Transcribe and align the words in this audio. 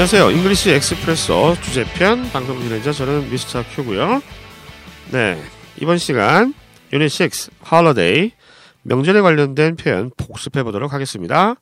안녕하세요. 0.00 0.30
English 0.30 0.70
Expresso 0.70 1.56
주제편 1.60 2.30
방송 2.32 2.58
진행자 2.58 2.90
저는 2.90 3.28
Mr. 3.30 3.62
Q고요. 3.74 4.22
네, 5.12 5.38
이번 5.78 5.98
시간 5.98 6.54
유닛 6.90 7.20
6 7.20 7.30
holiday 7.70 8.32
명절에 8.80 9.20
관련된 9.20 9.76
표현 9.76 10.10
복습해 10.16 10.62
보도록 10.62 10.94
하겠습니다. 10.94 11.56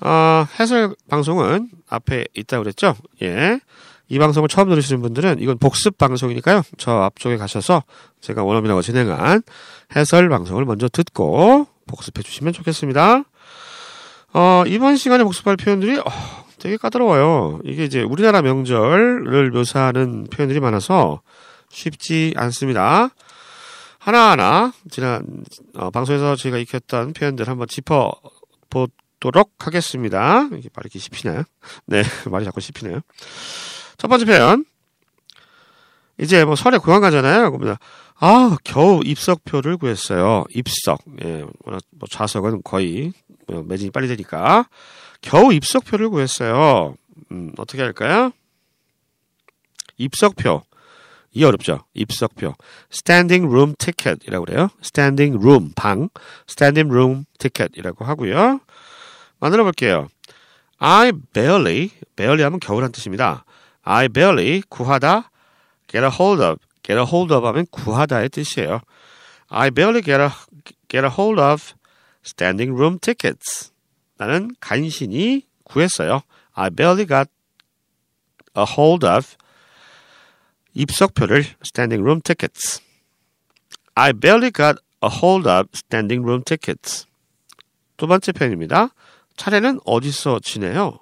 어, 0.00 0.46
해설 0.60 0.94
방송은 1.08 1.70
앞에 1.88 2.26
있다고 2.36 2.62
그랬죠? 2.62 2.94
예. 3.22 3.58
이 4.08 4.20
방송을 4.20 4.48
처음 4.48 4.68
들으시는 4.68 5.02
분들은 5.02 5.40
이건 5.40 5.58
복습 5.58 5.98
방송이니까요. 5.98 6.62
저 6.78 7.02
앞쪽에 7.02 7.36
가셔서 7.36 7.82
제가 8.20 8.44
원어민하고 8.44 8.80
진행한 8.80 9.42
해설 9.96 10.28
방송을 10.28 10.66
먼저 10.66 10.88
듣고 10.88 11.66
복습해 11.88 12.22
주시면 12.22 12.52
좋겠습니다. 12.52 13.24
어, 14.34 14.62
이번 14.68 14.96
시간에 14.96 15.24
복습할 15.24 15.56
표현들이 15.56 15.98
어, 15.98 16.04
되게 16.60 16.76
까다로워요. 16.76 17.60
이게 17.64 17.84
이제 17.84 18.02
우리나라 18.02 18.42
명절을 18.42 19.50
묘사하는 19.50 20.24
표현들이 20.30 20.60
많아서 20.60 21.22
쉽지 21.70 22.34
않습니다. 22.36 23.08
하나하나 23.98 24.72
지난 24.90 25.24
어, 25.74 25.90
방송에서 25.90 26.36
저희가 26.36 26.58
익혔던 26.58 27.14
표현들 27.14 27.48
한번 27.48 27.66
짚어 27.66 28.12
보도록 28.68 29.54
하겠습니다. 29.58 30.44
이게 30.56 30.68
말이 30.74 30.86
이렇게 30.86 30.98
씹히나요? 30.98 31.44
네, 31.86 32.02
말이 32.30 32.44
자꾸 32.44 32.60
씹히네요. 32.60 33.00
첫 33.96 34.08
번째 34.08 34.24
표현. 34.26 34.64
이제 36.18 36.44
뭐 36.44 36.56
설에 36.56 36.76
공항 36.76 37.00
가잖아요. 37.00 37.52
그러면 37.52 37.76
아 38.18 38.58
겨우 38.64 39.00
입석표를 39.02 39.78
구했어요. 39.78 40.44
입석. 40.54 41.00
예, 41.24 41.44
뭐 41.64 42.08
좌석은 42.10 42.62
거의 42.64 43.14
뭐 43.50 43.62
매진이 43.62 43.90
빨리 43.90 44.08
되니까 44.08 44.66
겨우 45.20 45.52
입석표를 45.52 46.08
구했어요. 46.10 46.94
음, 47.32 47.52
어떻게 47.58 47.82
할까요? 47.82 48.32
입석표. 49.96 50.62
이 51.32 51.44
어렵죠. 51.44 51.84
입석표. 51.94 52.54
standing 52.92 53.46
room 53.46 53.74
ticket이라고 53.78 54.44
그래요. 54.44 54.68
standing 54.82 55.36
room 55.36 55.72
방, 55.76 56.08
standing 56.48 56.92
room 56.92 57.24
ticket이라고 57.38 58.04
하고요. 58.04 58.60
만들어 59.38 59.62
볼게요. 59.62 60.08
I 60.78 61.12
barely, 61.32 61.90
barely 62.16 62.42
하면 62.44 62.58
겨울한 62.58 62.90
뜻입니다. 62.90 63.44
I 63.82 64.08
barely 64.08 64.62
구하다 64.68 65.30
get 65.86 66.04
a 66.04 66.10
hold 66.10 66.42
of 66.42 66.58
get 66.82 66.98
a 66.98 67.04
hold 67.04 67.32
of 67.32 67.46
하면 67.46 67.66
구하다의 67.70 68.30
뜻이에요. 68.30 68.80
I 69.48 69.70
barely 69.70 70.02
get 70.02 70.20
a 70.20 70.30
get 70.88 71.04
a 71.04 71.10
hold 71.12 71.40
of 71.40 71.74
standing 72.24 72.76
room 72.76 72.98
tickets. 72.98 73.72
나는 74.16 74.54
간신히 74.60 75.46
구했어요. 75.64 76.22
I 76.52 76.70
barely 76.70 77.06
got 77.06 77.30
a 78.56 78.64
hold 78.64 79.06
of 79.06 79.36
입석표를 80.74 81.44
standing 81.64 82.02
room 82.02 82.20
tickets. 82.20 82.82
I 83.94 84.12
barely 84.12 84.50
got 84.50 84.78
a 85.02 85.10
hold 85.10 85.48
of 85.48 85.68
standing 85.74 86.24
room 86.24 86.42
tickets. 86.44 87.06
두 87.96 88.06
번째 88.06 88.32
표현입니다. 88.32 88.94
차례는 89.36 89.80
어디서 89.84 90.40
지내요? 90.40 91.00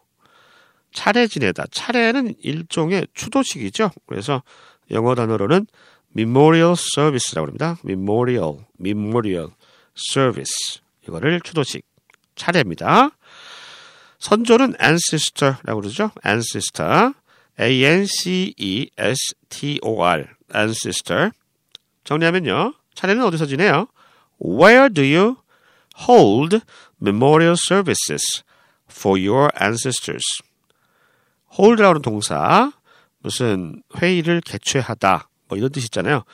차례 0.92 1.26
지내다. 1.26 1.66
차례는 1.70 2.34
일종의 2.42 3.06
추도식이죠. 3.14 3.90
그래서 4.06 4.42
영어 4.90 5.14
단어로는 5.14 5.66
memorial 6.16 6.72
service라고 6.72 7.48
합니다. 7.48 7.76
memorial, 7.84 8.64
memorial 8.80 9.50
service. 9.96 10.80
이거를 11.08 11.40
추도식. 11.40 11.84
차례입니다. 12.36 13.10
선조는 14.18 14.74
ancestor라고 14.80 15.80
그러죠. 15.80 16.10
ancestor. 16.24 17.14
A-N-C-E-S-T-O-R. 17.58 18.54
ancestor. 20.54 21.30
정리하면요. 22.04 22.74
차례는 22.94 23.24
어디서 23.24 23.46
지내요? 23.46 23.88
Where 24.40 24.88
do 24.92 25.02
you 25.02 25.36
hold 26.08 26.60
memorial 27.00 27.56
services 27.58 28.44
for 28.90 29.18
your 29.20 29.50
ancestors? 29.60 30.24
hold라고 31.58 31.88
하는 31.90 32.02
동사 32.02 32.72
무슨 33.18 33.82
회의를 33.96 34.40
개최하다 34.42 35.28
뭐 35.48 35.58
이런 35.58 35.72
뜻 35.72 35.82
있잖아요. 35.84 36.24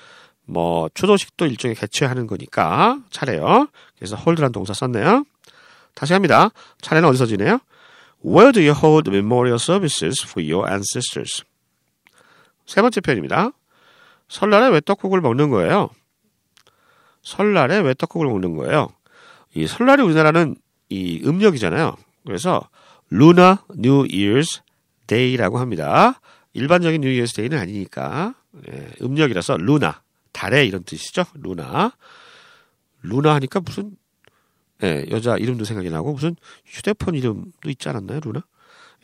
뭐 0.46 0.88
추도식도 0.94 1.46
일종의 1.46 1.74
개최하는 1.74 2.26
거니까 2.26 3.00
차례요. 3.10 3.68
그래서 3.96 4.16
hold라는 4.16 4.52
동사 4.52 4.72
썼네요. 4.72 5.24
다시 5.94 6.12
합니다. 6.12 6.50
차례는 6.80 7.08
어디서 7.08 7.26
지내요? 7.26 7.60
Where 8.24 8.52
do 8.52 8.62
you 8.62 8.72
hold 8.72 9.10
memorial 9.10 9.58
services 9.60 10.24
for 10.26 10.42
your 10.44 10.70
ancestors? 10.70 11.44
세 12.66 12.80
번째 12.80 13.00
표현입니다. 13.00 13.50
설날에 14.28 14.68
왜 14.68 14.80
떡국을 14.80 15.20
먹는 15.20 15.50
거예요? 15.50 15.90
설날에 17.22 17.80
왜 17.80 17.94
떡국을 17.94 18.26
먹는 18.28 18.56
거예요? 18.56 18.88
이 19.54 19.66
설날이 19.66 20.02
우리나라는 20.02 20.56
이 20.88 21.22
음력이잖아요. 21.24 21.96
그래서 22.26 22.68
Lunar 23.12 23.58
New 23.76 24.04
Year's 24.08 24.60
Day라고 25.06 25.58
합니다. 25.58 26.20
일반적인 26.54 27.02
New 27.02 27.22
Year's 27.22 27.34
Day는 27.34 27.58
아니니까 27.58 28.34
예, 28.68 28.90
음력이라서 29.02 29.58
루나 29.58 30.02
달의 30.34 30.68
이런 30.68 30.84
뜻이죠. 30.84 31.24
루나 31.34 31.96
루나 33.02 33.34
하니까 33.36 33.60
무슨 33.60 33.96
예, 34.82 35.06
여자 35.10 35.36
이름도 35.38 35.64
생각이 35.64 35.88
나고 35.88 36.12
무슨 36.12 36.36
휴대폰 36.66 37.14
이름도 37.14 37.70
있지 37.70 37.88
않았나요, 37.88 38.20
루나? 38.22 38.44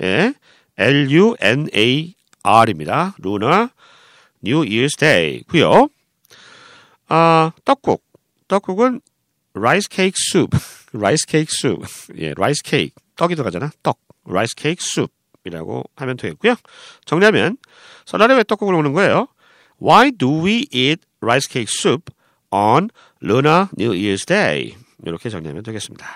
예, 0.03 0.35
L 0.77 1.11
U 1.11 1.37
N 1.41 1.69
A 1.75 2.15
R입니다. 2.43 3.15
루나 3.19 3.71
New 4.45 4.63
Year's 4.65 4.99
Day고요. 4.99 5.89
아, 7.09 7.53
떡국. 7.65 8.05
떡국은 8.49 9.01
rice 9.55 9.89
cake 9.91 10.15
soup. 10.17 10.57
rice 10.95 11.25
cake 11.29 11.49
soup. 11.51 11.87
예, 12.19 12.33
rice 12.37 12.63
cake. 12.65 12.95
떡이 13.17 13.35
들어가잖아. 13.37 13.71
떡. 13.83 13.99
rice 14.27 14.55
cake 14.57 14.79
soup이라고 14.81 15.85
하면 15.97 16.17
되겠고요. 16.17 16.57
정리하면 17.05 17.57
설날에 18.07 18.35
왜 18.35 18.43
떡국을 18.43 18.75
먹는 18.75 18.93
거예요? 18.93 19.29
Why 19.81 20.11
do 20.11 20.29
we 20.29 20.69
eat 20.71 21.01
rice 21.23 21.47
cake 21.47 21.69
soup 21.71 22.13
on 22.53 22.91
Lunar 23.23 23.71
New 23.77 23.93
Year's 23.93 24.27
Day? 24.27 24.77
이렇게 25.05 25.31
정리하면 25.31 25.63
되겠습니다. 25.63 26.07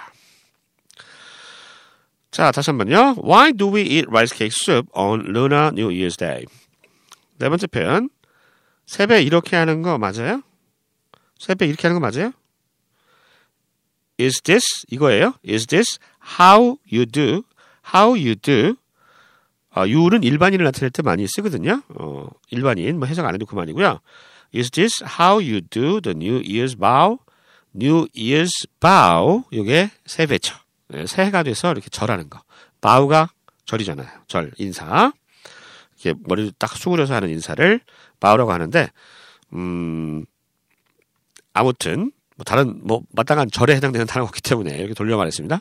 자, 2.31 2.51
다시 2.51 2.71
한번요. 2.71 3.17
Why 3.25 3.53
do 3.53 3.75
we 3.75 3.83
eat 3.83 4.07
rice 4.09 4.37
cake 4.37 4.53
soup 4.53 4.89
on 4.93 5.21
Lunar 5.27 5.73
New 5.73 5.89
Year's 5.89 6.19
Day? 6.19 6.45
네 7.39 7.49
번째 7.49 7.67
표현. 7.69 8.11
세배 8.87 9.23
이렇게 9.23 9.57
하는 9.57 9.81
거 9.81 9.97
맞아요? 9.97 10.43
세배 11.39 11.67
이렇게 11.67 11.89
하는 11.89 11.99
거 11.99 12.07
맞아요? 12.07 12.33
Is 14.21 14.43
this 14.43 14.65
이거예요? 14.91 15.35
Is 15.43 15.67
this 15.67 15.99
how 16.39 16.77
you 16.93 17.07
do? 17.07 17.45
How 17.95 18.15
you 18.15 18.35
do? 18.35 18.77
어, 19.75 19.81
you는 19.81 20.23
일반인을 20.23 20.65
나타낼 20.65 20.91
때 20.91 21.03
많이 21.03 21.27
쓰거든요. 21.27 21.83
어, 21.99 22.29
일반인 22.51 22.99
뭐 22.99 23.07
해석 23.09 23.27
안 23.27 23.35
해도 23.35 23.45
그만이고요. 23.47 24.01
Is 24.55 24.71
this 24.71 25.03
how 25.03 25.39
you 25.39 25.61
do 25.63 26.01
the 26.01 26.17
New 26.17 26.43
Year's 26.43 26.79
vow? 26.79 27.19
New 27.75 28.07
Year's 28.17 28.69
bow 28.81 29.43
요게 29.53 29.91
세배죠. 30.07 30.55
네, 30.89 31.07
새해가 31.07 31.43
돼서 31.43 31.73
이렇게 31.73 31.89
절하는 31.91 32.31
거. 32.31 32.41
bow가 32.81 33.31
절이잖아요. 33.65 34.09
절 34.29 34.53
인사. 34.59 35.13
이렇게 35.99 36.21
머리를 36.25 36.53
딱 36.59 36.77
수그려서 36.77 37.15
하는 37.15 37.31
인사를 37.31 37.81
bow라고 38.21 38.53
하는데 38.53 38.91
음 39.55 40.25
아무튼 41.53 42.13
뭐 42.37 42.45
다른 42.45 42.81
뭐 42.85 43.03
마땅한 43.13 43.51
절에 43.51 43.75
해당되는 43.75 44.07
단어가 44.07 44.29
없기 44.29 44.43
때문에 44.43 44.77
이렇게 44.77 44.95
돌려 44.95 45.17
말했습니다. 45.17 45.61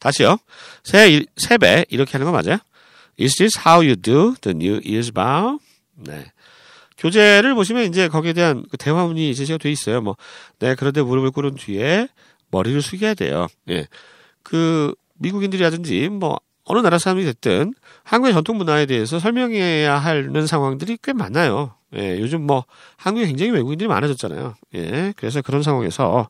다시요. 0.00 0.36
새 0.84 1.24
세배 1.36 1.86
이렇게 1.88 2.12
하는 2.12 2.26
거 2.26 2.32
맞아요? 2.32 2.58
Is 3.18 3.34
this 3.36 3.58
how 3.66 3.82
you 3.84 3.96
do 3.96 4.34
the 4.42 4.54
New 4.56 4.80
Year's 4.80 5.12
bow? 5.12 5.58
네. 5.96 6.32
교재를 6.98 7.54
보시면 7.54 7.84
이제 7.84 8.08
거기에 8.08 8.32
대한 8.32 8.64
그 8.70 8.76
대화문이 8.76 9.34
제시가 9.34 9.58
돼 9.58 9.70
있어요. 9.70 10.00
뭐, 10.00 10.16
네, 10.58 10.74
그런데 10.74 11.02
무릎을 11.02 11.30
꿇은 11.30 11.54
뒤에 11.54 12.08
머리를 12.50 12.80
숙여야 12.82 13.14
돼요. 13.14 13.46
예. 13.70 13.86
그, 14.42 14.94
미국인들이라든지 15.14 16.08
뭐, 16.08 16.38
어느 16.64 16.80
나라 16.80 16.98
사람이 16.98 17.24
됐든 17.24 17.74
한국의 18.04 18.34
전통 18.34 18.58
문화에 18.58 18.86
대해서 18.86 19.18
설명해야 19.18 19.96
하는 19.96 20.46
상황들이 20.46 20.98
꽤 21.02 21.12
많아요. 21.12 21.74
예, 21.96 22.18
요즘 22.20 22.42
뭐, 22.46 22.64
한국에 22.96 23.26
굉장히 23.26 23.52
외국인들이 23.52 23.88
많아졌잖아요. 23.88 24.54
예, 24.74 25.12
그래서 25.16 25.40
그런 25.40 25.62
상황에서, 25.62 26.28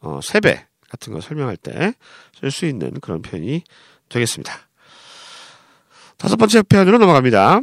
어, 0.00 0.20
세배 0.22 0.66
같은 0.88 1.12
거 1.12 1.20
설명할 1.20 1.56
때 1.56 1.92
쓸 2.40 2.50
수 2.50 2.66
있는 2.66 2.92
그런 3.00 3.22
표현이 3.22 3.62
되겠습니다. 4.08 4.65
다섯 6.16 6.36
번째 6.36 6.62
표현으로 6.62 6.98
넘어갑니다. 6.98 7.60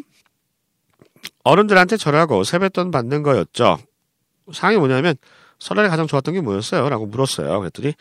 어른들한테 1.43 1.97
절하고 1.97 2.43
세뱃돈 2.43 2.91
받는 2.91 3.23
거였죠. 3.23 3.79
상황이 4.51 4.77
뭐냐면 4.77 5.15
설날에 5.59 5.87
가장 5.89 6.07
좋았던 6.07 6.33
게 6.33 6.41
뭐였어요? 6.41 6.89
라고 6.89 7.05
물었어요. 7.05 7.59
그랬더니 7.59 7.93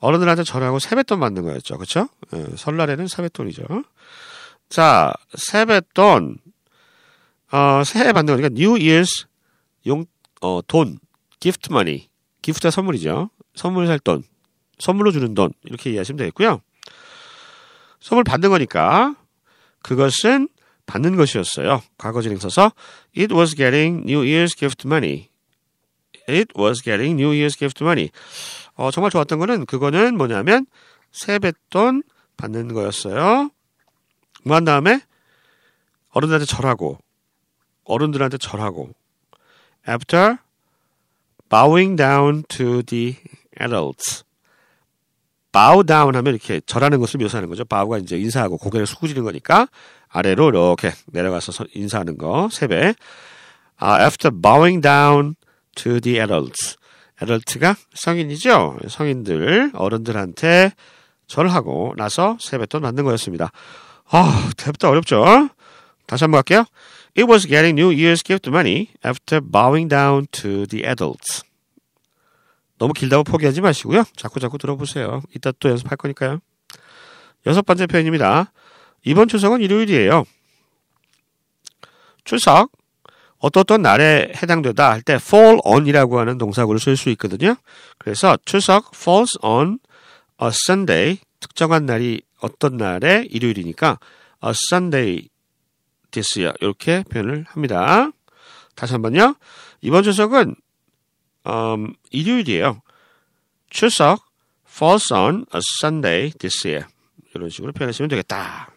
어른들한테 0.00 0.44
절하고 0.44 0.78
세뱃돈 0.78 1.20
받는 1.20 1.42
거였죠. 1.42 1.76
그렇죠? 1.76 2.08
예, 2.34 2.44
설날에는 2.56 3.06
세뱃돈이죠. 3.06 3.64
자, 4.68 5.12
세뱃돈, 5.34 6.38
어, 7.52 7.82
새해 7.84 8.12
받는 8.12 8.36
거니까 8.36 8.48
New 8.52 8.74
Year's 8.74 9.26
용, 9.86 10.04
어, 10.40 10.60
돈, 10.66 10.98
gift 11.40 11.68
money. 11.70 12.08
기프트가 12.42 12.70
선물이죠. 12.70 13.30
선물 13.54 13.86
살 13.86 13.98
돈, 13.98 14.22
선물로 14.78 15.10
주는 15.10 15.34
돈, 15.34 15.52
이렇게 15.64 15.90
이해하시면 15.90 16.16
되겠고요. 16.18 16.60
선물 18.00 18.22
받는 18.24 18.50
거니까 18.50 19.16
그것은 19.86 20.48
받는 20.86 21.14
것이었어요. 21.14 21.80
과거 21.96 22.20
진행 22.20 22.38
써서 22.38 22.72
It 23.16 23.32
was 23.32 23.54
getting 23.54 24.02
New 24.04 24.24
Year's 24.24 24.58
gift 24.58 24.84
money. 24.84 25.28
It 26.28 26.48
was 26.58 26.82
getting 26.82 27.14
New 27.14 27.30
Year's 27.30 27.56
gift 27.56 27.84
money. 27.84 28.10
어, 28.74 28.90
정말 28.90 29.12
좋았던 29.12 29.38
거는 29.38 29.64
그거는 29.64 30.16
뭐냐면 30.16 30.66
세뱃돈 31.12 32.02
받는 32.36 32.74
거였어요. 32.74 33.50
뭐한 34.42 34.64
다음에 34.64 35.02
어른들한테 36.10 36.46
절하고 36.46 36.98
어른들한테 37.84 38.38
절하고 38.38 38.90
after 39.88 40.38
bowing 41.48 41.94
down 41.96 42.42
to 42.48 42.82
the 42.82 43.18
adults. 43.60 44.24
Bow 45.56 45.82
down 45.84 46.14
하면 46.14 46.34
이렇게 46.34 46.60
절하는 46.66 47.00
것을 47.00 47.16
묘사하는 47.18 47.48
거죠. 47.48 47.64
bow가 47.64 47.96
이제 47.96 48.18
인사하고 48.18 48.58
고개를 48.58 48.86
숙이는 48.86 49.24
거니까 49.24 49.68
아래로 50.08 50.50
이렇게 50.50 50.92
내려가서 51.06 51.64
인사하는 51.74 52.18
거, 52.18 52.50
세 52.52 52.66
배. 52.66 52.94
Uh, 53.80 54.04
after 54.04 54.30
bowing 54.30 54.82
down 54.82 55.34
to 55.74 55.98
the 55.98 56.20
adults. 56.20 56.76
adult가 57.22 57.74
성인이죠. 57.94 58.76
성인들, 58.86 59.72
어른들한테 59.74 60.72
절하고 61.26 61.94
나서 61.96 62.36
세뱃돈 62.38 62.82
받는 62.82 63.04
거였습니다. 63.04 63.50
아, 64.10 64.50
대부터 64.58 64.90
어렵죠? 64.90 65.48
다시 66.06 66.24
한번 66.24 66.38
갈게요. 66.38 66.66
It 67.16 67.30
was 67.30 67.48
getting 67.48 67.80
New 67.80 67.90
Year's 67.90 68.22
gift 68.22 68.50
money 68.50 68.88
after 69.04 69.40
bowing 69.40 69.88
down 69.88 70.26
to 70.32 70.66
the 70.66 70.84
adults. 70.86 71.45
너무 72.78 72.92
길다고 72.92 73.24
포기하지 73.24 73.60
마시고요. 73.60 74.04
자꾸 74.16 74.40
자꾸 74.40 74.58
들어보세요. 74.58 75.22
이따 75.34 75.52
또 75.58 75.70
연습할 75.70 75.96
거니까요. 75.96 76.40
여섯 77.46 77.62
번째 77.64 77.86
표현입니다. 77.86 78.52
이번 79.04 79.28
추석은 79.28 79.60
일요일이에요. 79.60 80.24
추석 82.24 82.72
어떠어떤 83.38 83.82
날에 83.82 84.32
해당되다 84.42 84.90
할 84.90 85.02
때 85.02 85.14
fall 85.14 85.60
on이라고 85.64 86.18
하는 86.18 86.38
동사구를 86.38 86.80
쓸 86.80 86.96
수 86.96 87.10
있거든요. 87.10 87.56
그래서 87.98 88.36
추석 88.44 88.90
falls 88.94 89.38
on 89.42 89.78
a 90.42 90.48
Sunday 90.48 91.18
특정한 91.40 91.86
날이 91.86 92.22
어떤 92.40 92.76
날에 92.76 93.26
일요일이니까 93.30 93.98
a 94.44 94.50
Sunday 94.50 95.28
this 96.10 96.38
year 96.38 96.54
이렇게 96.60 97.04
표현을 97.04 97.44
합니다. 97.48 98.10
다시 98.74 98.92
한번요. 98.94 99.36
이번 99.82 100.02
추석은 100.02 100.56
음, 101.46 101.94
일요일이에요. 102.10 102.82
추석 103.70 104.24
falls 104.68 105.12
on 105.12 105.46
a 105.54 105.60
Sunday 105.80 106.30
this 106.38 106.66
year 106.66 106.86
이런 107.34 107.50
식으로 107.50 107.72
표현하시면 107.72 108.08
되겠다. 108.08 108.70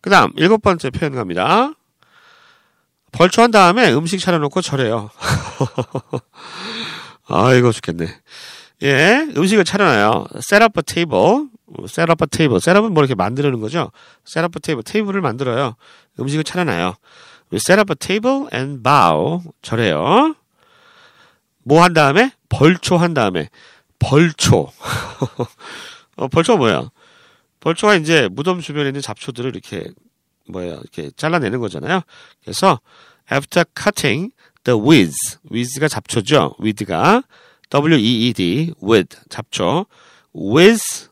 그 0.00 0.10
다음 0.10 0.32
일곱 0.36 0.62
번째 0.62 0.90
표현 0.90 1.14
갑니다. 1.14 1.72
벌초한 3.12 3.50
다음에 3.50 3.92
음식 3.92 4.18
차려놓고 4.18 4.60
절해요. 4.60 5.10
아이고 7.26 7.72
죽겠네. 7.72 8.08
예, 8.82 9.26
음식을 9.36 9.64
차려놔요. 9.64 10.26
set 10.36 10.62
up 10.62 10.78
a 10.78 10.82
table. 10.82 11.46
set 11.84 12.10
up 12.10 12.22
a 12.22 12.26
table. 12.26 12.56
set 12.56 12.76
up은 12.76 12.92
뭐 12.92 13.02
이렇게 13.02 13.14
만드는 13.14 13.60
거죠. 13.60 13.90
set 14.26 14.44
up 14.44 14.56
a 14.56 14.60
table. 14.60 14.82
테이블을 14.82 15.20
만들어요. 15.20 15.76
음식을 16.20 16.44
차려놔요. 16.44 16.96
set 17.54 17.80
up 17.80 17.90
a 17.90 17.96
table 17.96 18.48
and 18.52 18.82
bow. 18.82 19.42
절해요. 19.62 20.34
뭐 21.64 21.82
한 21.82 21.92
다음에? 21.92 22.32
벌초 22.48 22.96
한 22.96 23.14
다음에. 23.14 23.48
벌초. 23.98 24.70
어, 26.16 26.28
벌초가 26.28 26.58
뭐야? 26.58 26.90
벌초가 27.60 27.96
이제 27.96 28.28
무덤 28.30 28.60
주변에 28.60 28.88
있는 28.90 29.00
잡초들을 29.00 29.50
이렇게 29.50 29.90
뭐야 30.48 30.74
이렇게 30.74 31.10
잘라내는 31.16 31.60
거잖아요. 31.60 32.02
그래서 32.42 32.80
after 33.32 33.64
cutting 33.74 34.32
the 34.64 34.78
weeds, 34.78 35.38
weeds가 35.50 35.88
잡초죠. 35.88 36.56
weed가 36.60 37.22
W-E-E-D, 37.70 38.74
weed, 38.82 39.16
잡초. 39.30 39.86
with 40.34 41.08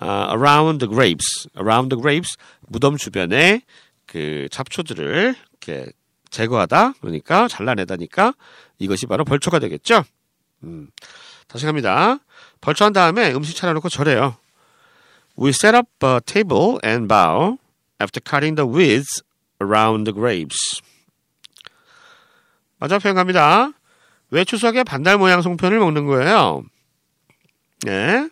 uh, 0.00 0.28
around 0.30 0.80
the 0.80 0.88
grapes, 0.88 1.46
around 1.58 1.90
the 1.90 2.00
grapes, 2.00 2.36
무덤 2.68 2.96
주변에 2.96 3.62
그 4.06 4.48
잡초들을 4.50 5.34
이렇게 5.50 5.90
제거하다, 6.36 6.92
그러니까 7.00 7.48
잘라내다니까 7.48 8.34
이것이 8.78 9.06
바로 9.06 9.24
벌초가 9.24 9.58
되겠죠. 9.58 10.04
음, 10.64 10.90
다시 11.48 11.64
갑니다. 11.64 12.18
벌초한 12.60 12.92
다음에 12.92 13.32
음식 13.32 13.56
차려놓고 13.56 13.88
절해요. 13.88 14.36
We 15.38 15.50
set 15.50 15.74
up 15.74 15.88
a 16.04 16.20
table 16.20 16.78
and 16.84 17.08
bow 17.08 17.56
after 18.00 18.20
cutting 18.22 18.56
the 18.56 18.70
weeds 18.70 19.22
around 19.62 20.04
the 20.04 20.14
grapes. 20.14 20.82
마지막 22.78 22.98
표현 23.00 23.16
갑니다. 23.16 23.72
왜 24.30 24.44
추석에 24.44 24.84
반달 24.84 25.16
모양 25.16 25.40
송편을 25.40 25.78
먹는 25.78 26.06
거예요? 26.06 26.64
네. 27.84 28.28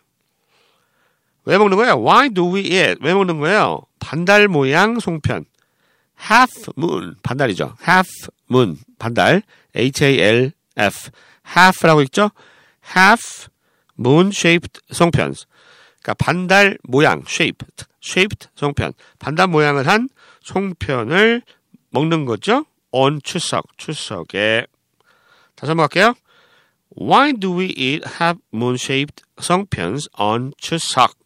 왜 1.47 1.57
먹는 1.57 1.77
거예요? 1.79 2.03
Why 2.05 2.29
do 2.29 2.55
we 2.55 2.61
eat? 2.63 2.97
왜 3.01 3.15
먹는 3.15 3.39
거예요? 3.39 3.81
반달 3.99 4.49
모양 4.49 4.99
송편. 4.99 5.47
Half 6.31 6.73
moon. 6.77 7.17
반달이죠. 7.23 7.77
half 7.87 8.09
moon. 8.51 8.79
반달. 8.99 9.43
H-A-L-F. 9.75 11.11
half라고 11.43 12.03
있죠? 12.03 12.31
half 12.97 13.49
moon 13.99 14.29
shaped 14.29 14.81
송편. 14.91 15.35
그러니까 16.03 16.15
반달 16.15 16.79
모양, 16.83 17.23
shaped. 17.27 17.85
shaped 18.03 18.49
송편. 18.57 18.93
반달 19.19 19.49
모양을 19.49 19.87
한 19.89 20.09
송편을 20.43 21.43
먹는 21.91 22.25
거죠? 22.25 22.67
on 22.91 23.21
추석. 23.23 23.67
추석에. 23.77 24.67
다시 25.57 25.71
한번 25.71 25.85
할게요. 25.85 26.15
Why 26.97 27.33
do 27.33 27.59
we 27.59 27.67
eat 27.77 28.03
half 28.21 28.39
moon 28.53 28.75
shaped 28.75 29.23
송편s 29.41 30.09
on 30.19 30.53
추석? 30.59 31.17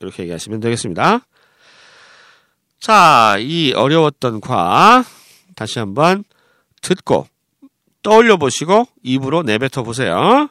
이렇게 0.00 0.24
얘기하시면 0.24 0.60
되겠습니다. 0.60 1.20
자, 2.84 3.38
이 3.40 3.72
어려웠던 3.72 4.42
과 4.42 5.02
다시 5.56 5.78
한번 5.78 6.22
듣고 6.82 7.26
떠올려 8.02 8.36
보시고 8.36 8.86
입으로 9.02 9.42
내뱉어 9.42 9.82
보세요. 9.82 10.50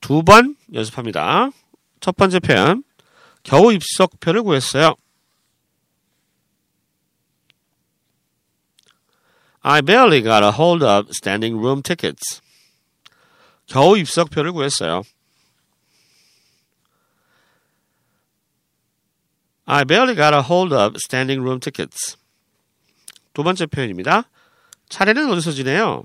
두 0.00 0.22
번 0.22 0.56
연습합니다. 0.72 1.50
첫 2.00 2.16
번째 2.16 2.38
표현. 2.40 2.82
겨우 3.42 3.74
입석표를 3.74 4.42
구했어요. 4.42 4.94
I 9.60 9.82
barely 9.82 10.22
got 10.22 10.42
a 10.42 10.52
hold 10.52 10.82
of 10.82 11.10
standing 11.10 11.58
room 11.62 11.82
tickets. 11.82 12.40
겨우 13.66 13.98
입석표를 13.98 14.52
구했어요. 14.52 15.02
I 19.65 19.83
barely 19.83 20.15
got 20.15 20.33
a 20.33 20.41
hold 20.41 20.73
of 20.73 20.97
standing 20.97 21.41
room 21.41 21.59
tickets. 21.59 22.17
두 23.33 23.43
번째 23.43 23.65
표현입니다. 23.67 24.23
차례는 24.89 25.29
어디서 25.31 25.51
지내요? 25.51 26.03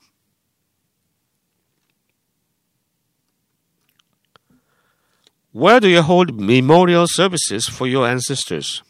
Where 5.53 5.81
do 5.81 5.89
you 5.89 6.03
hold 6.03 6.35
memorial 6.35 7.07
services 7.09 7.67
for 7.69 7.91
your 7.91 8.07
ancestors? 8.07 8.83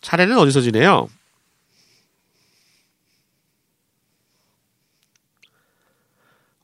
차례는 0.00 0.38
어디서 0.38 0.62
지내요? 0.62 1.10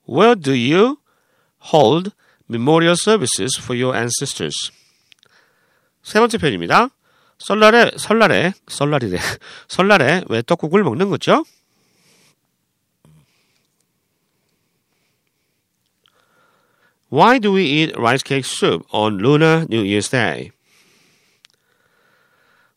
Where 0.09 0.35
do 0.35 0.53
you 0.53 0.99
hold 1.59 2.13
memorial 2.49 2.97
services 2.97 3.57
for 3.57 3.77
your 3.77 3.95
ancestors? 3.95 4.73
세 6.06 6.20
번째 6.20 6.38
표현입니다. 6.38 6.90
설날에 7.40 7.90
설날에 7.98 8.54
설날이래 8.68 9.18
설날에 9.68 10.24
왜 10.30 10.44
떡국을 10.44 10.84
먹는 10.84 11.10
거죠? 11.10 11.44
Why 17.12 17.40
do 17.40 17.56
we 17.56 17.64
eat 17.66 17.98
rice 17.98 18.22
cake 18.24 18.46
soup 18.46 18.86
on 18.94 19.18
Lunar 19.18 19.66
New 19.68 19.84
Year's 19.84 20.12
Day? 20.12 20.52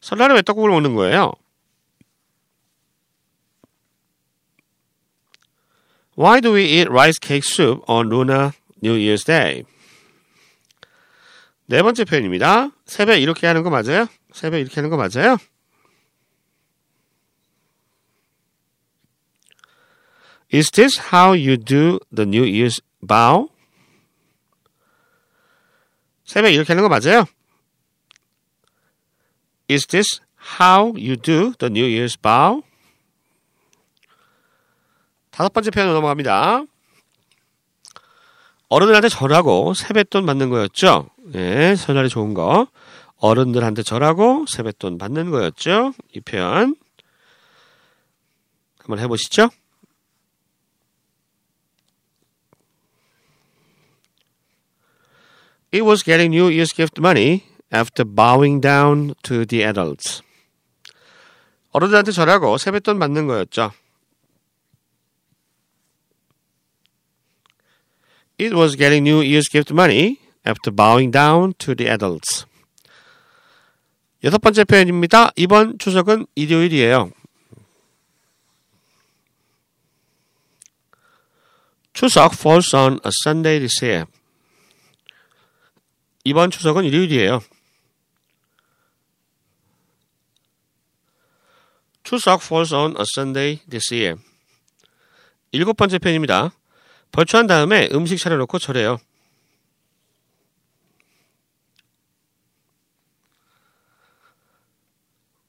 설날에 0.00 0.34
왜 0.36 0.40
떡국을 0.40 0.70
먹는 0.70 0.94
거예요? 0.94 1.34
Why 6.16 6.40
do 6.40 6.54
we 6.54 6.64
eat 6.64 6.88
rice 6.88 7.18
cake 7.20 7.44
soup 7.44 7.82
on 7.86 8.08
Lunar 8.08 8.52
New 8.82 8.96
Year's 8.96 9.24
Day? 9.24 9.64
네 11.70 11.82
번째 11.82 12.04
표현입니다. 12.04 12.70
세배 12.86 13.18
이렇게 13.20 13.46
하는 13.46 13.62
거 13.62 13.68
맞아요? 13.68 14.06
세배 14.32 14.58
이렇게 14.58 14.76
하는 14.76 14.88
거 14.88 14.96
맞아요? 14.96 15.36
Is 20.50 20.70
this 20.70 20.98
how 21.12 21.32
you 21.32 21.58
do 21.58 21.98
the 22.10 22.26
New 22.26 22.44
Year's 22.44 22.80
bow? 23.06 23.50
세배 26.24 26.54
이렇게 26.54 26.72
하는 26.72 26.82
거 26.82 26.88
맞아요? 26.88 27.26
Is 29.70 29.86
this 29.88 30.22
how 30.58 30.94
you 30.96 31.16
do 31.16 31.52
the 31.58 31.70
New 31.70 31.84
Year's 31.84 32.18
bow? 32.18 32.62
다섯 35.30 35.52
번째 35.52 35.70
표현으로 35.70 35.96
넘어갑니다. 35.96 36.62
어른들한테 38.70 39.10
절하고 39.10 39.74
세뱃돈 39.74 40.24
받는 40.24 40.48
거였죠? 40.48 41.10
예, 41.34 41.74
설날이 41.76 42.08
좋은 42.08 42.34
거. 42.34 42.68
어른들한테 43.16 43.82
절하고 43.82 44.46
세뱃돈 44.48 44.96
받는 44.98 45.30
거였죠. 45.30 45.92
이 46.14 46.20
표현 46.20 46.76
한번 48.78 48.98
해보시죠. 49.00 49.50
It 55.70 55.84
was 55.84 56.02
getting 56.02 56.34
New 56.34 56.48
Year's 56.48 56.72
gift 56.74 56.98
money 56.98 57.42
after 57.70 58.04
bowing 58.04 58.60
down 58.62 59.14
to 59.22 59.44
the 59.44 59.64
adults. 59.64 60.22
어른들한테 61.72 62.12
절하고 62.12 62.56
세뱃돈 62.56 62.98
받는 62.98 63.26
거였죠. 63.26 63.72
It 68.40 68.54
was 68.54 68.76
getting 68.76 69.06
New 69.06 69.20
Year's 69.20 69.50
gift 69.50 69.74
money 69.74 70.16
after 70.48 70.74
bowing 70.74 71.12
down 71.12 71.52
to 71.58 71.74
the 71.74 71.90
adults. 71.90 72.46
여섯 74.24 74.38
번째 74.38 74.64
표현입니다. 74.64 75.30
이번 75.36 75.78
추석은 75.78 76.26
일요일이에요. 76.34 77.10
추석 81.92 82.32
falls 82.34 82.74
on 82.74 83.00
a 83.04 83.10
Sunday 83.24 83.58
this 83.58 83.84
year. 83.84 84.06
이번 86.24 86.50
추석은 86.50 86.84
일요일이에요. 86.84 87.40
추석 92.02 92.42
falls 92.42 92.74
on 92.74 92.94
a 92.98 93.04
Sunday 93.16 93.60
this 93.68 93.92
year. 93.92 94.16
일곱 95.52 95.76
번째 95.76 95.98
표현입니다. 95.98 96.52
벌초한 97.12 97.46
다음에 97.46 97.88
음식 97.92 98.18
차려놓고 98.18 98.58
절해요. 98.58 98.98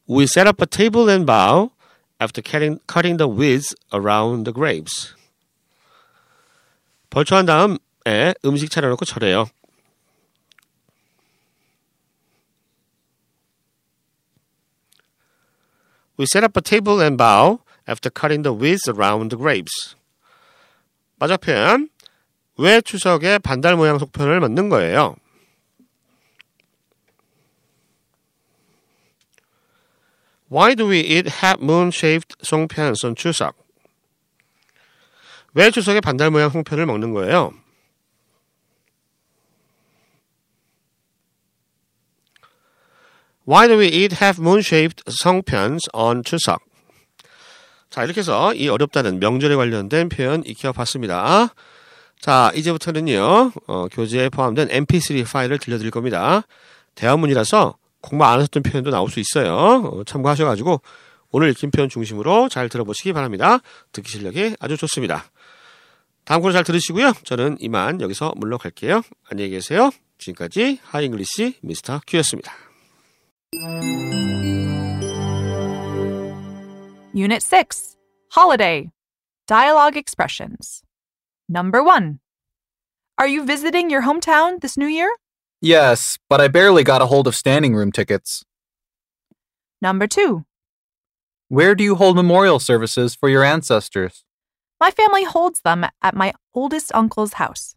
We 0.08 0.26
set 0.26 0.46
up 0.46 0.60
a 0.60 0.66
table 0.66 1.08
and 1.08 1.26
bow 1.26 1.72
after 2.20 2.42
cutting, 2.42 2.80
cutting 2.86 3.16
the 3.16 3.28
weeds 3.28 3.74
around 3.92 4.44
the 4.44 4.52
grapes. 4.52 5.14
벌초한 7.10 7.46
다음에 7.46 8.34
음식 8.44 8.70
차려놓고 8.70 9.04
절해요. 9.04 9.46
We 16.16 16.26
set 16.26 16.44
up 16.44 16.56
a 16.56 16.62
table 16.62 17.00
and 17.00 17.16
bow 17.16 17.60
after 17.88 18.10
cutting 18.10 18.42
the 18.42 18.54
weeds 18.54 18.88
around 18.88 19.30
the 19.30 19.38
grapes. 19.38 19.96
마지막 21.18 21.40
표현. 21.40 21.88
왜 22.56 22.80
추석에 22.80 23.38
반달 23.38 23.74
모양 23.76 23.98
속편을 23.98 24.38
만든 24.40 24.68
거예요? 24.68 25.16
Why 30.49 30.73
do 30.73 30.89
we 30.89 30.99
eat 31.01 31.29
half-moon-shaped 31.29 32.37
송편s 32.41 33.05
on 33.05 33.15
추석? 33.15 33.55
왜 35.53 35.69
추석에 35.69 36.01
반달 36.01 36.31
모양 36.31 36.49
송편을 36.49 36.87
먹는 36.87 37.13
거예요? 37.13 37.53
Why 43.47 43.67
do 43.67 43.79
we 43.79 43.87
eat 43.87 44.15
half-moon-shaped 44.15 45.03
송편s 45.07 45.87
on 45.93 46.23
추석? 46.23 46.61
자, 47.91 48.03
이렇게 48.03 48.19
해서 48.19 48.53
이 48.53 48.69
어렵다는 48.69 49.19
명절에 49.19 49.55
관련된 49.55 50.09
표현 50.09 50.43
익혀봤습니다. 50.45 51.53
자, 52.19 52.51
이제부터는요, 52.55 53.51
어, 53.67 53.87
교재에 53.91 54.29
포함된 54.29 54.67
mp3 54.67 55.31
파일을 55.31 55.57
들려드릴 55.57 55.89
겁니다. 55.91 56.43
대화문이라서 56.95 57.75
공부 58.01 58.25
안 58.25 58.39
하셨던 58.39 58.63
표현도 58.63 58.91
나올 58.91 59.09
수 59.09 59.19
있어요. 59.19 59.53
어, 59.55 60.03
참고하셔가지고 60.03 60.81
오늘 61.31 61.49
읽힌 61.49 61.71
표현 61.71 61.89
중심으로 61.89 62.49
잘 62.49 62.69
들어보시기 62.69 63.13
바랍니다. 63.13 63.59
듣기 63.91 64.09
실력이 64.09 64.55
아주 64.59 64.77
좋습니다. 64.77 65.25
다음 66.25 66.41
코너 66.41 66.53
잘 66.53 66.63
들으시고요. 66.63 67.13
저는 67.23 67.57
이만 67.59 68.01
여기서 68.01 68.33
물러갈게요. 68.35 69.01
안녕히 69.29 69.51
계세요. 69.51 69.89
지금까지 70.17 70.79
하잉글리시 70.83 71.59
미스터 71.61 72.01
큐였습니다. 72.07 72.53
Unit 77.15 77.43
6 77.43 77.97
Holiday 78.35 78.89
Dialogue 79.47 79.97
Expressions. 79.97 80.83
Number 81.49 81.83
1. 81.83 82.19
Are 83.17 83.27
you 83.27 83.43
visiting 83.43 83.89
your 83.89 84.03
hometown 84.03 84.61
this 84.61 84.77
new 84.77 84.87
year? 84.87 85.09
Yes, 85.61 86.17
but 86.29 86.39
I 86.39 86.47
barely 86.47 86.83
got 86.83 87.01
a 87.01 87.07
hold 87.07 87.27
of 87.27 87.35
standing 87.35 87.75
room 87.75 87.91
tickets. 87.91 88.45
Number 89.81 90.07
2. 90.07 90.45
Where 91.49 91.75
do 91.75 91.83
you 91.83 91.95
hold 91.95 92.15
memorial 92.15 92.59
services 92.59 93.15
for 93.15 93.27
your 93.27 93.43
ancestors? 93.43 94.23
My 94.79 94.91
family 94.91 95.25
holds 95.25 95.61
them 95.61 95.85
at 96.01 96.15
my 96.15 96.33
oldest 96.53 96.93
uncle's 96.93 97.33
house. 97.33 97.75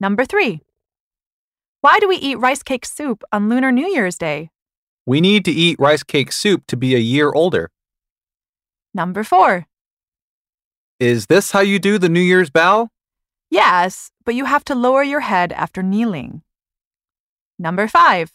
Number 0.00 0.24
3. 0.24 0.62
Why 1.82 1.98
do 1.98 2.08
we 2.08 2.16
eat 2.16 2.38
rice 2.38 2.62
cake 2.62 2.86
soup 2.86 3.24
on 3.32 3.48
Lunar 3.48 3.72
New 3.72 3.86
Year's 3.86 4.16
Day? 4.16 4.50
We 5.04 5.20
need 5.20 5.44
to 5.44 5.50
eat 5.50 5.78
rice 5.78 6.02
cake 6.02 6.32
soup 6.32 6.66
to 6.68 6.76
be 6.76 6.94
a 6.94 6.98
year 6.98 7.32
older. 7.32 7.70
Number 8.94 9.24
4. 9.24 9.66
Is 11.00 11.26
this 11.26 11.50
how 11.50 11.60
you 11.60 11.78
do 11.78 11.98
the 11.98 12.08
New 12.08 12.20
Year's 12.20 12.50
bow? 12.50 12.88
Yes, 13.52 14.10
but 14.24 14.34
you 14.34 14.46
have 14.46 14.64
to 14.64 14.74
lower 14.74 15.02
your 15.02 15.20
head 15.20 15.52
after 15.52 15.82
kneeling. 15.82 16.40
Number 17.58 17.86
5. 17.86 18.32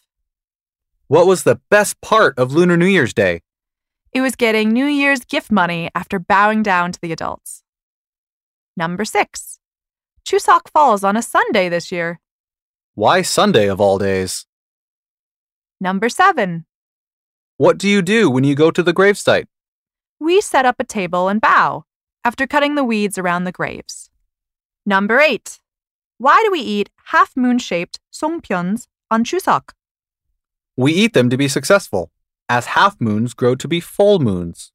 What 1.08 1.26
was 1.26 1.42
the 1.42 1.60
best 1.72 2.00
part 2.02 2.38
of 2.38 2.52
Lunar 2.52 2.78
New 2.78 2.86
Year's 2.86 3.16
Day? 3.16 3.42
It 4.12 4.22
was 4.22 4.36
getting 4.36 4.70
New 4.70 4.86
Year's 4.86 5.22
gift 5.26 5.52
money 5.52 5.90
after 5.96 6.20
bowing 6.20 6.62
down 6.62 6.92
to 6.92 7.00
the 7.02 7.12
adults. 7.12 7.64
Number 8.76 9.04
6. 9.06 9.58
Chuseok 10.24 10.70
falls 10.72 11.04
on 11.04 11.18
a 11.18 11.24
Sunday 11.24 11.68
this 11.68 11.92
year. 11.92 12.20
Why 12.94 13.24
Sunday 13.24 13.68
of 13.68 13.82
all 13.82 13.98
days? 13.98 14.46
Number 15.82 16.10
7. 16.10 16.68
What 17.58 17.80
do 17.80 17.90
you 17.90 18.04
do 18.04 18.30
when 18.30 18.44
you 18.44 18.54
go 18.54 18.70
to 18.70 18.84
the 18.84 18.94
gravesite? 18.94 19.48
We 20.20 20.42
set 20.42 20.68
up 20.68 20.76
a 20.78 20.84
table 20.84 21.28
and 21.28 21.42
bow 21.42 21.86
after 22.24 22.46
cutting 22.46 22.76
the 22.76 22.84
weeds 22.84 23.18
around 23.18 23.46
the 23.46 23.52
graves. 23.52 24.12
Number 24.88 25.20
8. 25.20 25.60
Why 26.18 26.42
do 26.46 26.50
we 26.50 26.62
eat 26.62 26.90
half 27.08 27.36
moon 27.36 27.60
shaped 27.60 28.00
songpyeons 28.10 28.88
on 29.12 29.26
Chuseok? 29.26 29.72
We 30.78 30.94
eat 30.94 31.14
them 31.14 31.30
to 31.30 31.36
be 31.36 31.50
successful, 31.50 32.10
as 32.48 32.68
half 32.68 32.96
moons 33.02 33.34
grow 33.34 33.54
to 33.56 33.68
be 33.68 33.82
full 33.82 34.20
moons. 34.20 34.72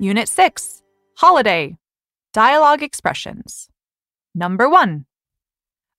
Unit 0.00 0.28
6 0.28 0.82
Holiday 1.18 1.76
Dialogue 2.32 2.82
Expressions. 2.82 3.68
Number 4.34 4.68
1. 4.68 5.06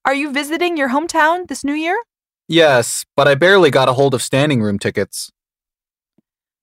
Are 0.04 0.14
you 0.14 0.34
visiting 0.34 0.76
your 0.76 0.90
hometown 0.90 1.48
this 1.48 1.64
new 1.64 1.74
year? 1.74 1.98
Yes, 2.50 3.06
but 3.16 3.30
I 3.30 3.36
barely 3.36 3.72
got 3.72 3.88
a 3.88 3.94
hold 3.94 4.14
of 4.14 4.22
standing 4.22 4.62
room 4.62 4.78
tickets. 4.78 5.32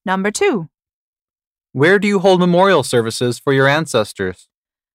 Number 0.04 0.30
2. 0.30 0.68
Where 1.74 1.98
do 1.98 2.06
you 2.06 2.18
hold 2.18 2.38
memorial 2.38 2.82
services 2.82 3.38
for 3.38 3.54
your 3.54 3.66
ancestors? 3.66 4.46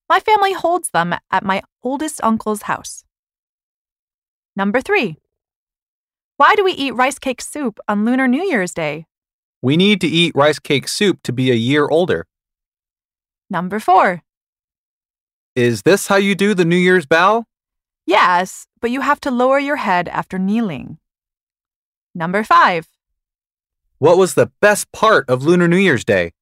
My 0.08 0.20
family 0.20 0.54
holds 0.54 0.92
them 0.92 1.16
at 1.32 1.44
my 1.44 1.64
oldest 1.82 2.24
uncle's 2.24 2.64
house. 2.64 3.04
Number 4.56 4.80
3. 4.80 5.18
Why 6.38 6.54
do 6.56 6.64
we 6.64 6.74
eat 6.74 6.92
rice 6.92 7.18
cake 7.18 7.42
soup 7.42 7.80
on 7.88 8.06
Lunar 8.06 8.28
New 8.28 8.44
Year's 8.44 8.76
Day? 8.76 9.08
We 9.60 9.76
need 9.76 10.00
to 10.02 10.08
eat 10.08 10.36
rice 10.36 10.60
cake 10.60 10.88
soup 10.88 11.24
to 11.24 11.34
be 11.34 11.50
a 11.50 11.56
year 11.56 11.88
older. 11.88 12.28
Number 13.50 13.80
4. 13.80 14.22
Is 15.56 15.82
this 15.82 16.08
how 16.08 16.18
you 16.18 16.36
do 16.36 16.54
the 16.54 16.66
New 16.66 16.76
Year's 16.76 17.08
bow? 17.08 17.46
Yes, 18.06 18.68
but 18.80 18.92
you 18.92 19.02
have 19.02 19.20
to 19.22 19.32
lower 19.32 19.58
your 19.58 19.78
head 19.78 20.08
after 20.10 20.38
kneeling. 20.38 21.00
Number 22.14 22.44
5. 22.44 22.88
What 23.98 24.20
was 24.20 24.36
the 24.36 24.52
best 24.62 24.92
part 24.92 25.28
of 25.28 25.44
Lunar 25.44 25.68
New 25.68 25.78
Year's 25.78 26.06
Day? 26.06 26.34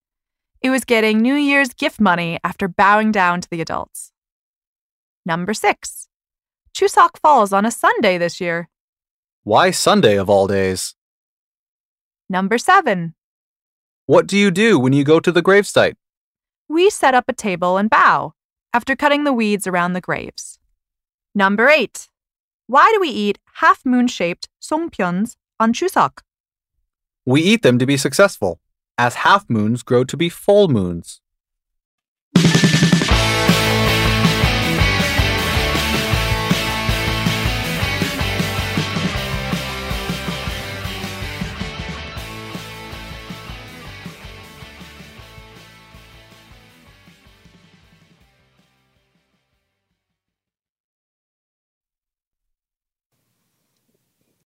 It 0.65 0.71
was 0.71 0.83
getting 0.83 1.21
New 1.21 1.35
Year's 1.35 1.75
gift 1.75 2.01
money 2.01 2.39
after 2.43 2.67
bowing 2.67 3.11
down 3.11 3.39
to 3.39 3.47
the 3.47 3.61
adults. 3.61 4.11
Number 5.23 5.53
6. 5.53 6.07
Chuseok 6.73 7.19
falls 7.21 7.53
on 7.53 7.67
a 7.67 7.69
Sunday 7.69 8.17
this 8.17 8.41
year. 8.41 8.67
Why 9.43 9.69
Sunday 9.69 10.17
of 10.17 10.27
all 10.27 10.47
days? 10.47 10.95
Number 12.27 12.57
7. 12.57 13.13
What 14.07 14.25
do 14.25 14.35
you 14.35 14.49
do 14.49 14.79
when 14.79 14.91
you 14.91 15.03
go 15.03 15.19
to 15.19 15.31
the 15.31 15.43
gravesite? 15.43 15.97
We 16.67 16.89
set 16.89 17.13
up 17.13 17.25
a 17.27 17.33
table 17.33 17.77
and 17.77 17.87
bow 17.87 18.33
after 18.73 18.95
cutting 18.95 19.23
the 19.23 19.33
weeds 19.33 19.67
around 19.67 19.93
the 19.93 20.01
graves. 20.01 20.57
Number 21.35 21.69
8. 21.69 22.09
Why 22.65 22.91
do 22.91 22.99
we 22.99 23.09
eat 23.09 23.37
half 23.61 23.85
moon 23.85 24.07
shaped 24.07 24.49
songpyeons 24.59 25.35
on 25.59 25.73
Chuseok? 25.73 26.21
We 27.23 27.43
eat 27.43 27.61
them 27.61 27.77
to 27.77 27.85
be 27.85 27.97
successful, 27.97 28.59
as 28.97 29.15
half 29.15 29.49
moons 29.49 29.83
grow 29.83 30.03
to 30.03 30.17
be 30.17 30.29
full 30.29 30.67
moons. 30.67 31.21